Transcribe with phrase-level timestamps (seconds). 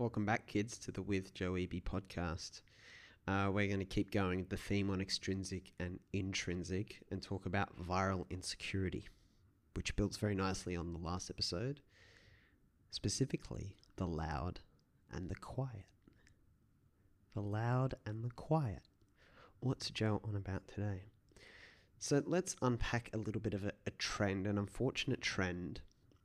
[0.00, 2.62] Welcome back, kids, to the With Joe Eby podcast.
[3.28, 7.78] Uh, we're going to keep going the theme on extrinsic and intrinsic and talk about
[7.78, 9.08] viral insecurity,
[9.74, 11.80] which builds very nicely on the last episode,
[12.90, 14.60] specifically the loud
[15.12, 15.84] and the quiet.
[17.34, 18.84] The loud and the quiet.
[19.58, 21.02] What's Joe on about today?
[21.98, 25.82] So let's unpack a little bit of a, a trend, an unfortunate trend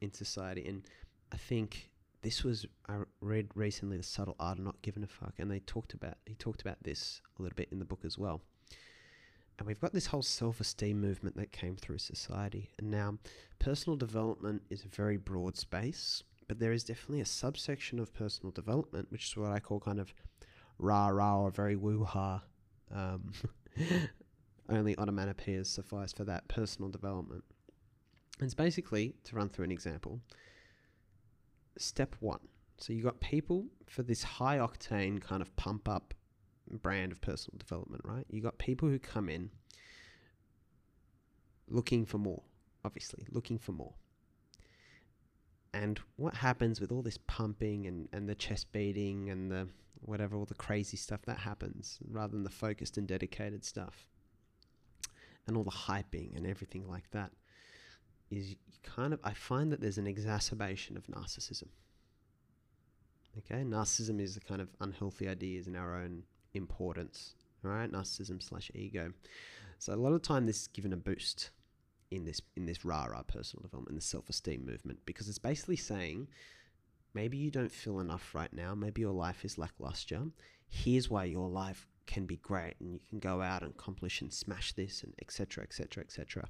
[0.00, 0.66] in society.
[0.66, 0.84] And
[1.30, 1.90] I think
[2.22, 5.60] this was I read recently the subtle art of not giving a fuck, and they
[5.60, 8.40] talked about he talked about this a little bit in the book as well.
[9.58, 13.18] And we've got this whole self-esteem movement that came through society, and now
[13.58, 18.52] personal development is a very broad space, but there is definitely a subsection of personal
[18.52, 20.14] development, which is what I call kind of
[20.78, 22.42] rah rah or very woo ha.
[22.94, 23.32] Um,
[24.68, 27.44] only onomatopoeias suffice for that personal development.
[28.40, 30.20] It's basically to run through an example
[31.78, 32.40] step one.
[32.78, 36.14] So you got people for this high octane kind of pump up
[36.70, 38.26] brand of personal development, right?
[38.30, 39.50] You got people who come in
[41.68, 42.42] looking for more,
[42.84, 43.94] obviously, looking for more.
[45.72, 49.68] And what happens with all this pumping and, and the chest beating and the
[50.00, 54.08] whatever, all the crazy stuff that happens, rather than the focused and dedicated stuff,
[55.46, 57.32] and all the hyping and everything like that,
[58.30, 61.68] is kind of, I find that there's an exacerbation of narcissism.
[63.38, 67.90] Okay, narcissism is the kind of unhealthy ideas in our own importance, right?
[67.90, 69.12] Narcissism slash ego.
[69.78, 71.50] So a lot of time this is given a boost
[72.10, 76.26] in this in this rah personal development, the self esteem movement, because it's basically saying
[77.14, 80.22] maybe you don't feel enough right now, maybe your life is lackluster.
[80.68, 84.32] Here's why your life can be great, and you can go out and accomplish and
[84.32, 85.62] smash this, and etc.
[85.62, 86.02] etc.
[86.02, 86.48] etc.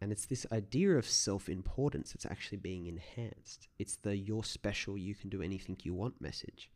[0.00, 3.68] And it's this idea of self importance that's actually being enhanced.
[3.78, 6.70] It's the you're special, you can do anything you want message.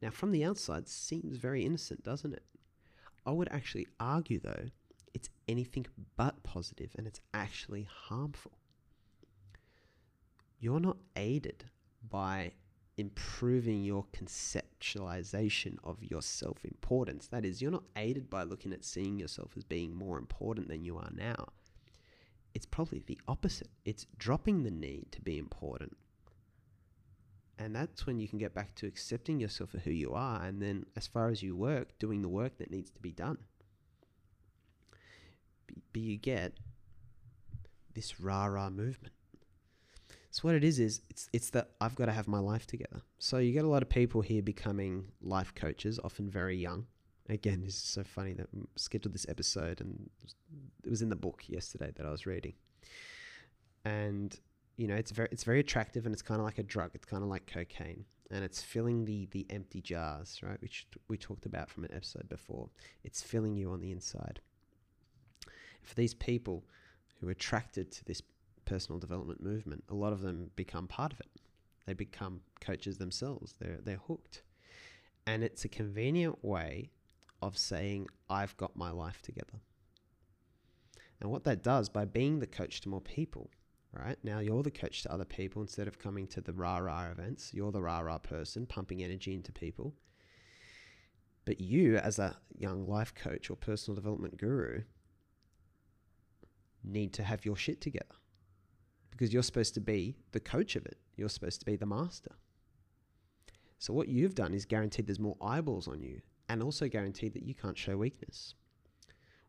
[0.00, 2.44] Now, from the outside, seems very innocent, doesn't it?
[3.24, 4.66] I would actually argue, though,
[5.14, 8.52] it's anything but positive and it's actually harmful.
[10.58, 11.64] You're not aided
[12.08, 12.52] by
[12.96, 17.28] improving your conceptualization of your self importance.
[17.28, 20.84] That is, you're not aided by looking at seeing yourself as being more important than
[20.84, 21.48] you are now
[22.54, 23.70] it's probably the opposite.
[23.84, 25.96] It's dropping the need to be important.
[27.58, 30.42] And that's when you can get back to accepting yourself for who you are.
[30.42, 33.38] And then, as far as you work, doing the work that needs to be done.
[35.92, 36.54] But you get
[37.94, 39.14] this rah rah movement.
[40.30, 43.02] So what it is is it's it's that I've got to have my life together.
[43.18, 46.86] So you get a lot of people here becoming life coaches, often very young,
[47.28, 50.10] again, it's so funny that we scheduled this episode and
[50.84, 52.54] it was in the book yesterday that I was reading.
[53.84, 54.38] And
[54.76, 56.90] you know, it's very it's very attractive and it's kind of like a drug.
[56.94, 60.60] It's kind of like cocaine and it's filling the the empty jars, right?
[60.60, 62.70] Which we talked about from an episode before.
[63.04, 64.40] It's filling you on the inside.
[65.82, 66.64] For these people
[67.20, 68.22] who are attracted to this
[68.64, 71.28] personal development movement, a lot of them become part of it.
[71.86, 73.54] They become coaches themselves.
[73.60, 74.42] They're they're hooked.
[75.26, 76.90] And it's a convenient way
[77.42, 79.60] of saying, I've got my life together.
[81.20, 83.50] And what that does by being the coach to more people,
[83.92, 84.16] right?
[84.22, 87.52] Now you're the coach to other people instead of coming to the rah rah events.
[87.52, 89.94] You're the rah rah person pumping energy into people.
[91.44, 94.82] But you, as a young life coach or personal development guru,
[96.84, 98.16] need to have your shit together
[99.10, 100.98] because you're supposed to be the coach of it.
[101.16, 102.32] You're supposed to be the master.
[103.78, 107.44] So, what you've done is guaranteed there's more eyeballs on you and also guarantee that
[107.44, 108.54] you can't show weakness.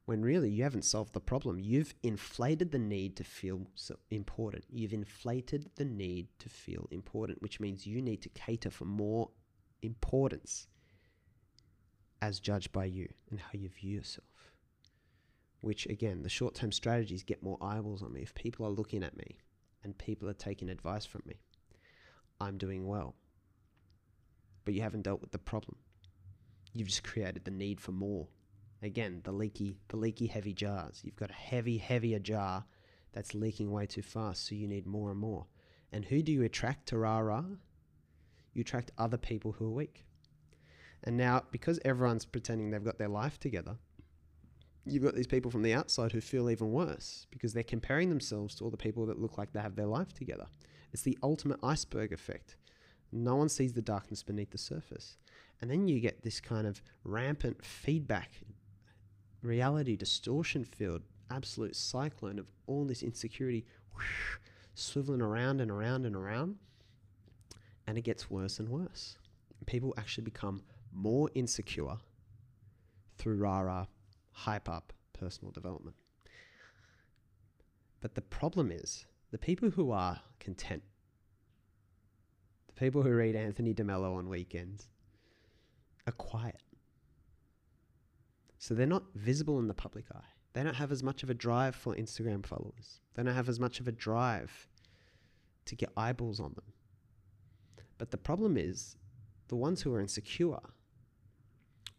[0.06, 1.60] When really you haven't solved the problem.
[1.60, 3.68] You've inflated the need to feel
[4.10, 4.64] important.
[4.70, 9.30] You've inflated the need to feel important, which means you need to cater for more
[9.82, 10.68] importance
[12.22, 14.54] as judged by you and how you view yourself.
[15.60, 18.22] Which, again, the short term strategies get more eyeballs on me.
[18.22, 19.40] If people are looking at me
[19.84, 21.36] and people are taking advice from me,
[22.40, 23.16] I'm doing well.
[24.64, 25.76] But you haven't dealt with the problem
[26.74, 28.28] you've just created the need for more.
[28.82, 31.02] Again, the leaky, the leaky heavy jars.
[31.04, 32.66] You've got a heavy, heavier jar
[33.14, 35.46] that's leaking way too fast, so you need more and more.
[35.92, 37.46] And who do you attract to rah rah?
[38.54, 40.04] You attract other people who are weak.
[41.04, 43.78] And now, because everyone's pretending they've got their life together,
[44.86, 48.56] you've got these people from the outside who feel even worse because they're comparing themselves
[48.56, 50.48] to all the people that look like they have their life together.
[50.92, 52.56] It's the ultimate iceberg effect.
[53.14, 55.18] No one sees the darkness beneath the surface.
[55.62, 58.32] And then you get this kind of rampant feedback,
[59.42, 64.38] reality distortion field, absolute cyclone of all this insecurity whoosh,
[64.76, 66.56] swiveling around and around and around.
[67.86, 69.18] And it gets worse and worse.
[69.66, 71.98] People actually become more insecure
[73.18, 73.86] through rah,
[74.32, 75.96] hype up personal development.
[78.02, 80.84] But the problem is the people who are content,
[82.84, 84.90] people who read Anthony DeMello on weekends,
[86.06, 86.62] are quiet.
[88.58, 90.34] So they're not visible in the public eye.
[90.52, 93.00] They don't have as much of a drive for Instagram followers.
[93.14, 94.68] They don't have as much of a drive
[95.66, 96.74] to get eyeballs on them.
[97.98, 98.98] But the problem is
[99.48, 100.60] the ones who are insecure,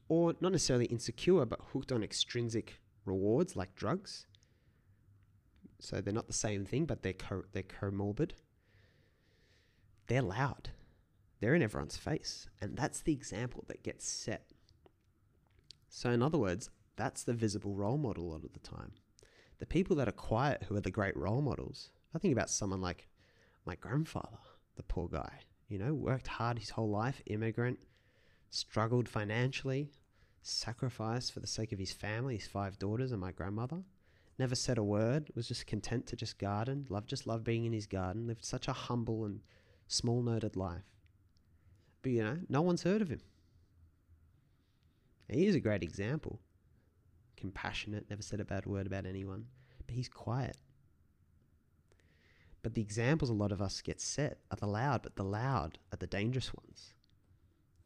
[0.09, 4.27] or not necessarily insecure, but hooked on extrinsic rewards like drugs.
[5.81, 8.33] So they're not the same thing, but they're, co- they're comorbid.
[10.09, 10.71] They're loud.
[11.41, 12.49] They're in everyone's face.
[12.61, 14.47] And that's the example that gets set.
[15.89, 18.93] So, in other words, that's the visible role model a lot of the time.
[19.59, 22.81] The people that are quiet who are the great role models, I think about someone
[22.81, 23.09] like
[23.65, 24.39] my grandfather,
[24.77, 27.79] the poor guy, you know, worked hard his whole life, immigrant,
[28.51, 29.91] struggled financially,
[30.43, 33.83] sacrificed for the sake of his family, his five daughters, and my grandmother.
[34.39, 37.73] Never said a word, was just content to just garden, loved just loved being in
[37.73, 39.41] his garden, lived such a humble and
[39.87, 40.94] small noted life.
[42.05, 43.23] But you know, no one's heard of him.
[45.27, 46.39] He is a great example.
[47.35, 49.47] Compassionate, never said a bad word about anyone,
[49.79, 50.59] but he's quiet.
[52.63, 55.79] But the examples a lot of us get set are the loud, but the loud
[55.93, 56.93] are the dangerous ones.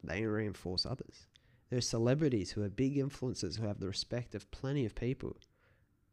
[0.02, 1.28] They reinforce others.
[1.70, 5.36] There are celebrities who are big influencers who have the respect of plenty of people.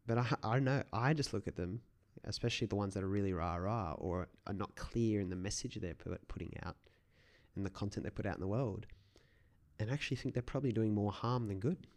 [0.06, 1.82] But I, I know, I just look at them,
[2.24, 5.74] especially the ones that are really rah rah or are not clear in the message
[5.82, 5.96] they're
[6.28, 6.76] putting out
[7.56, 8.86] and the content they put out in the world,
[9.80, 11.88] and actually think they're probably doing more harm than good.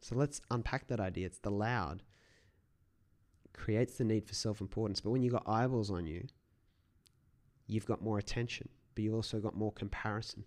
[0.00, 1.26] So let's unpack that idea.
[1.26, 2.02] It's the loud
[3.54, 5.00] creates the need for self importance.
[5.00, 6.26] But when you've got eyeballs on you,
[7.66, 10.44] you've got more attention, but you've also got more comparison.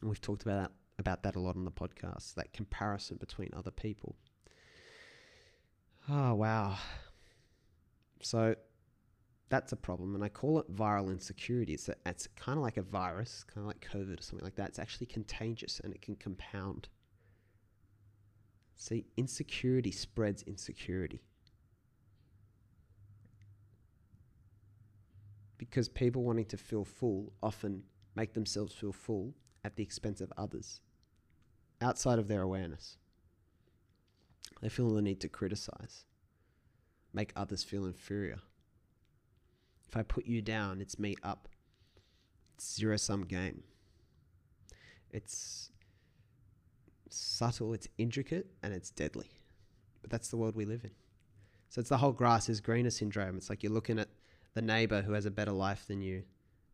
[0.00, 3.50] And we've talked about that, about that a lot on the podcast, that comparison between
[3.56, 4.16] other people.
[6.08, 6.76] Oh, wow.
[8.22, 8.56] So
[9.52, 10.14] that's a problem.
[10.14, 11.74] And I call it viral insecurity.
[11.74, 14.70] It's, it's kind of like a virus, kind of like COVID or something like that.
[14.70, 16.88] It's actually contagious and it can compound.
[18.76, 21.20] See, insecurity spreads insecurity.
[25.62, 27.84] because people wanting to feel full often
[28.16, 29.32] make themselves feel full
[29.64, 30.80] at the expense of others
[31.80, 32.96] outside of their awareness.
[34.60, 36.04] They feel the need to criticize,
[37.12, 38.40] make others feel inferior.
[39.92, 41.48] If I put you down, it's me up.
[42.54, 43.62] It's zero sum game.
[45.10, 45.68] It's
[47.10, 49.28] subtle, it's intricate, and it's deadly.
[50.00, 50.92] But that's the world we live in.
[51.68, 53.36] So it's the whole grass is greener syndrome.
[53.36, 54.08] It's like you're looking at
[54.54, 56.22] the neighbor who has a better life than you,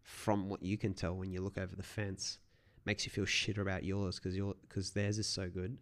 [0.02, 2.38] from what you can tell when you look over the fence,
[2.84, 5.78] makes you feel shit about yours because your because theirs is so good.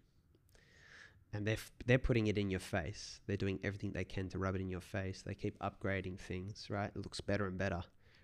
[1.32, 3.20] And they're f- they're putting it in your face.
[3.26, 5.22] They're doing everything they can to rub it in your face.
[5.22, 6.90] They keep upgrading things, right?
[6.94, 7.82] It looks better and better.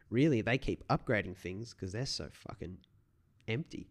[0.09, 2.79] Really, they keep upgrading things because they're so fucking
[3.49, 3.89] empty.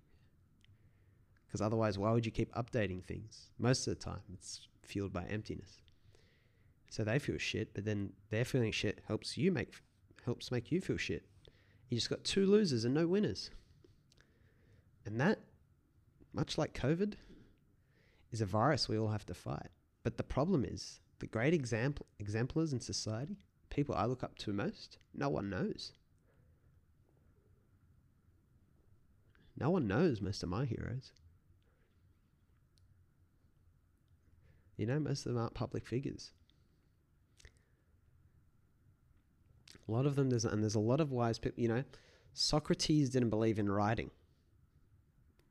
[1.48, 3.50] Because otherwise, why would you keep updating things?
[3.60, 5.82] Most of the time, it's fueled by emptiness.
[6.90, 9.74] So they feel shit, but then their feeling shit helps you make
[10.26, 11.24] helps make you feel shit.
[11.90, 13.50] You just got two losers and no winners.
[15.06, 15.40] And that,
[16.34, 17.16] much like COVID,
[18.32, 19.70] is a virus we all have to fight.
[20.04, 23.38] But the problem is the great example exemplars in society,
[23.70, 25.94] people I look up to most, no one knows.
[29.58, 31.12] No one knows most of my heroes.
[34.78, 36.32] You know, most of them aren't public figures.
[39.88, 41.84] A lot of them, there's, and there's a lot of wise people, you know,
[42.34, 44.10] Socrates didn't believe in writing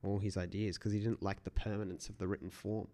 [0.03, 2.89] all his ideas because he didn't like the permanence of the written form.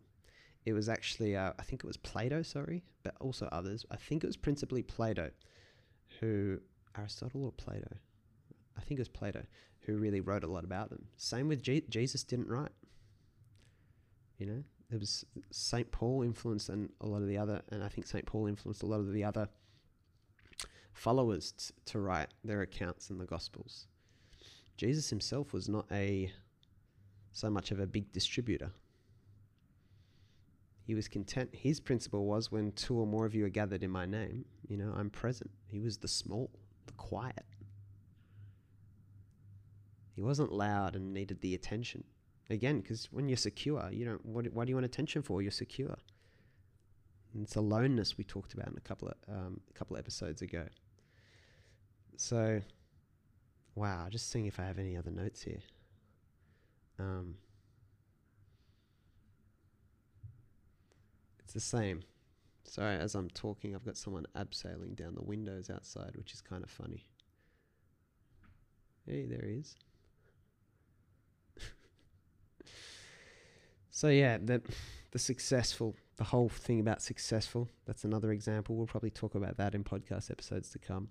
[0.65, 3.87] It was actually, uh, I think it was Plato, sorry, but also others.
[3.91, 5.31] I think it was principally Plato
[6.21, 6.59] who,
[6.97, 7.97] Aristotle or Plato?
[8.77, 9.43] I think it was Plato
[9.81, 11.07] who really wrote a lot about them.
[11.17, 12.73] Same with Je- Jesus didn't write.
[14.39, 15.91] You know, it was St.
[15.91, 18.27] Paul influenced and a lot of the other, and I think St.
[18.27, 19.49] Paul influenced a lot of the other
[20.93, 23.87] followers t- to write their accounts in the Gospels.
[24.77, 26.33] Jesus himself was not a
[27.37, 28.71] so much of a big distributor.
[30.87, 31.51] He was content.
[31.53, 34.79] His principle was when two or more of you are gathered in my name, you
[34.79, 35.51] know, I'm present.
[35.67, 36.51] He was the small,
[36.87, 37.45] the quiet.
[40.15, 42.05] He wasn't loud and needed the attention.
[42.49, 44.25] Again, because when you're secure, you don't.
[44.25, 45.43] What, why do you want attention for?
[45.43, 45.97] You're secure.
[47.35, 50.41] And it's aloneness we talked about in a couple of um, a couple of episodes
[50.41, 50.65] ago.
[52.17, 52.63] So
[53.75, 55.61] wow, just seeing if I have any other notes here.
[56.99, 57.37] Um,
[61.41, 62.03] it's the same.
[62.65, 66.65] Sorry, as I'm talking, I've got someone abseiling down the windows outside, which is kind
[66.65, 67.07] of funny.
[69.07, 69.77] Hey, there he is.
[73.91, 74.63] so yeah, that
[75.13, 77.71] the successful, the whole thing about successful.
[77.87, 78.75] That's another example.
[78.75, 81.09] We'll probably talk about that in podcast episodes to come.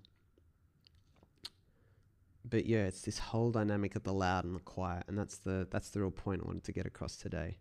[2.48, 5.66] But yeah, it's this whole dynamic of the loud and the quiet, and that's the
[5.70, 7.58] that's the real point I wanted to get across today.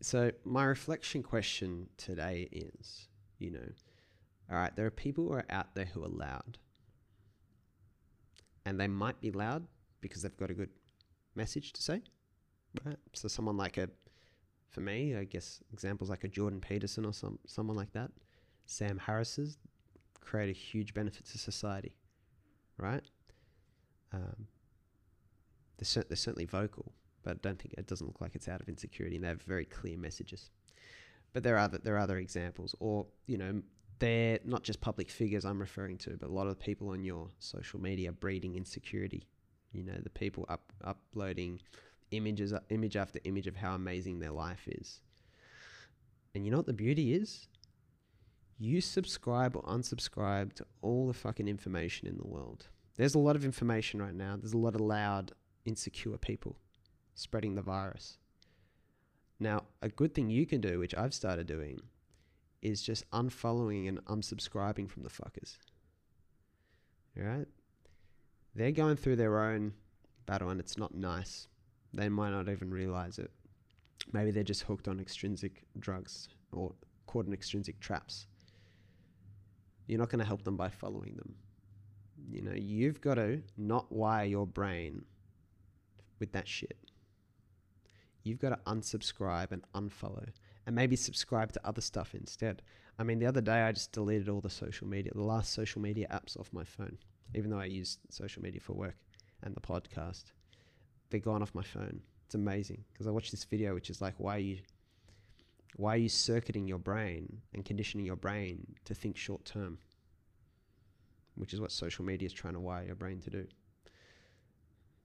[0.00, 3.08] So my reflection question today is,
[3.38, 3.68] you know,
[4.50, 6.58] all right, there are people who are out there who are loud.
[8.64, 9.66] And they might be loud
[10.00, 10.70] because they've got a good
[11.34, 12.02] message to say.
[12.84, 12.98] Right.
[13.12, 13.88] So someone like a
[14.70, 18.10] for me, I guess examples like a Jordan Peterson or some someone like that,
[18.66, 19.58] Sam Harris's
[20.20, 21.96] create a huge benefit to society.
[22.78, 23.02] Right?
[24.12, 24.46] Um,
[25.78, 26.92] they're, cer- they're certainly vocal
[27.22, 29.42] but I don't think it doesn't look like it's out of insecurity, and they have
[29.42, 30.50] very clear messages.
[31.32, 33.62] But there are other, there are other examples, or you know,
[33.98, 37.28] they're not just public figures I'm referring to, but a lot of people on your
[37.38, 39.26] social media breeding insecurity.
[39.72, 41.60] You know, the people up uploading
[42.10, 45.00] images, image after image of how amazing their life is.
[46.34, 47.48] And you know what the beauty is?
[48.58, 52.68] You subscribe or unsubscribe to all the fucking information in the world.
[52.96, 54.36] There's a lot of information right now.
[54.36, 55.32] There's a lot of loud,
[55.64, 56.56] insecure people
[57.14, 58.18] spreading the virus.
[59.40, 61.80] Now, a good thing you can do, which I've started doing,
[62.60, 65.56] is just unfollowing and unsubscribing from the fuckers.
[67.18, 67.48] All right?
[68.54, 69.72] They're going through their own
[70.26, 71.48] battle and it's not nice.
[71.92, 73.30] They might not even realize it.
[74.12, 76.72] Maybe they're just hooked on extrinsic drugs or
[77.06, 78.26] caught in extrinsic traps.
[79.86, 81.34] You're not going to help them by following them.
[82.30, 85.04] You know, you've got to not wire your brain
[86.18, 86.76] with that shit
[88.24, 90.28] you've got to unsubscribe and unfollow
[90.66, 92.62] and maybe subscribe to other stuff instead.
[92.98, 95.80] I mean, the other day I just deleted all the social media, the last social
[95.80, 96.98] media apps off my phone,
[97.34, 98.96] even though I use social media for work
[99.42, 100.24] and the podcast.
[101.10, 102.00] They're gone off my phone.
[102.26, 104.58] It's amazing because I watched this video, which is like, why are you,
[105.76, 109.78] why are you circuiting your brain and conditioning your brain to think short term?
[111.34, 113.46] Which is what social media is trying to wire your brain to do.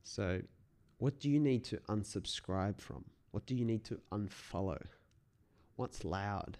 [0.04, 0.42] So
[0.98, 3.06] what do you need to unsubscribe from?
[3.32, 4.82] What do you need to unfollow?
[5.76, 6.58] What's loud?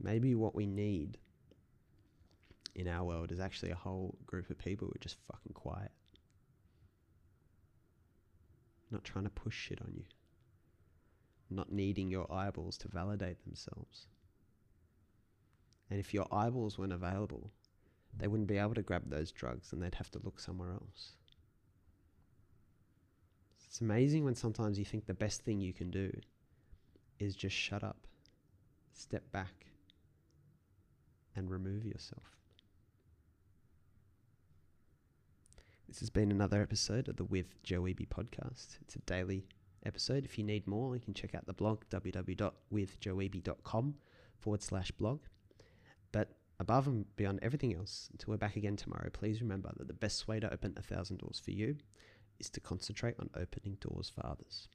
[0.00, 1.18] Maybe what we need
[2.74, 5.92] in our world is actually a whole group of people who are just fucking quiet.
[8.90, 10.04] Not trying to push shit on you.
[11.50, 14.06] Not needing your eyeballs to validate themselves.
[15.90, 17.52] And if your eyeballs weren't available,
[18.16, 21.12] they wouldn't be able to grab those drugs and they'd have to look somewhere else.
[23.66, 26.10] It's amazing when sometimes you think the best thing you can do
[27.18, 28.06] is just shut up,
[28.94, 29.66] step back,
[31.34, 32.22] and remove yourself.
[35.86, 38.78] This has been another episode of the With Joe Eby podcast.
[38.80, 39.46] It's a daily
[39.84, 40.24] episode.
[40.24, 43.94] If you need more, you can check out the blog www.withjoeeby.com
[44.38, 45.20] forward slash blog.
[46.12, 49.94] But above and beyond everything else, until we're back again tomorrow, please remember that the
[49.94, 51.76] best way to open a thousand doors for you
[52.38, 54.68] is to concentrate on opening doors for others.